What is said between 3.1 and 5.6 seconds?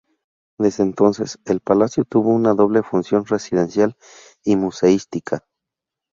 residencial y museística.